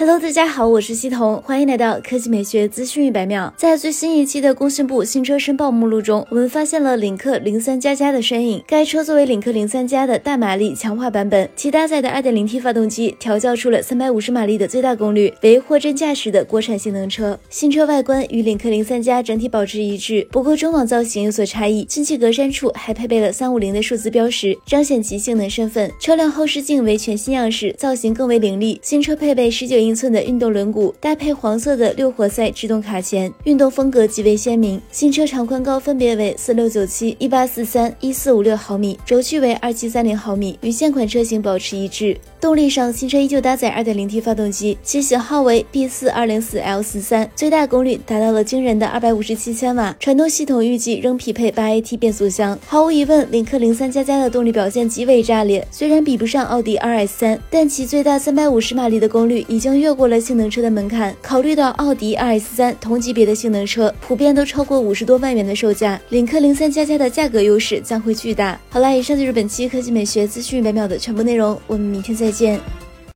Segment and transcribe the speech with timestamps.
[0.00, 3.52] Hello，大家好，我是西彤，欢迎来到科技美学资讯一百秒。
[3.54, 8.64] 在最新一期的工信部新车申报目录中，我们发现了领克零三加加的身影。
[8.66, 17.38] 该车作为领克零三加的大马力强化版本，其搭载的 2.0T 发动机调教出了350马力的最大功率，为货真价实的国产性能车。
[17.50, 25.92] 新车外观与领克零三加整体保持一致，不过中网造型有所差异，进气格栅处还配备了350的数字标识，彰显其性能身份。
[26.00, 28.80] 车辆后视镜为全新样式，造型更为凌厉。
[28.82, 29.89] 新车配备19英。
[29.90, 34.80] 英寸的运动轮毂，搭配黄色的六活塞制动卡钳，运动风格极为鲜明。
[34.92, 42.16] 新车长宽高分别为四六九七、一八四三、一四五六毫米，轴距为二七三零毫米，与现款车型保持一致。
[42.40, 49.96] 动力上，新车依旧搭载 2.0T 发动机，其型号为 B4204L43，最大功率达到了惊人的257千瓦。
[49.98, 52.56] 传动系统预计仍匹配 8AT 变速箱。
[52.64, 61.16] 毫无疑问，领克零三加加的动力表现极为炸裂，虽然比不上奥迪 RS3，但其最大350马力的功率已经越过了性能车的门槛。
[61.20, 68.60] 考虑到奥迪 RS3 同级别的性能车普遍都超过五十多万元的售价，领克零三加加的价格优势将会巨大。
[68.68, 72.10] 好了，以上就是本期科技美学资讯每秒的全部内容，我们明天。
[72.20, 72.79] 再见。